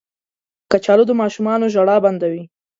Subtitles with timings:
[0.71, 2.43] کچالو د ماشومانو ژړا بندوي